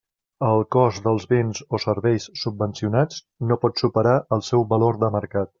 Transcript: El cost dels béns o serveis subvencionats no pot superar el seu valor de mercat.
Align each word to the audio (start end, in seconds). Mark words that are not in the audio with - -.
El 0.45 0.61
cost 0.75 1.03
dels 1.07 1.27
béns 1.33 1.61
o 1.77 1.81
serveis 1.83 2.25
subvencionats 2.45 3.21
no 3.51 3.61
pot 3.67 3.85
superar 3.85 4.19
el 4.39 4.45
seu 4.53 4.69
valor 4.77 5.03
de 5.07 5.17
mercat. 5.19 5.49